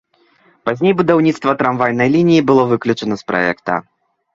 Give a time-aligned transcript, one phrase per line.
[0.69, 3.83] Пазней будаўніцтва трамвайнай лініі было выключана з праекта.